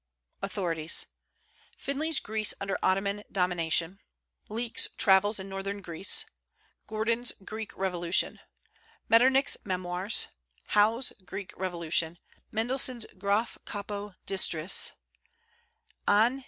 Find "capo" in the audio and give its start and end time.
13.63-14.15